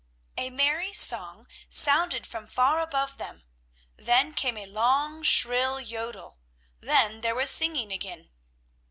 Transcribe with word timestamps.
A 0.35 0.49
merry 0.49 0.93
song 0.93 1.45
sounded 1.69 2.25
from 2.25 2.47
far 2.47 2.79
above 2.81 3.19
them; 3.19 3.43
then 3.97 4.33
came 4.33 4.57
a 4.57 4.65
long, 4.65 5.21
shrill 5.21 5.79
yodel; 5.79 6.39
then 6.79 7.21
there 7.21 7.35
was 7.35 7.51
singing 7.51 7.91
again. 7.91 8.31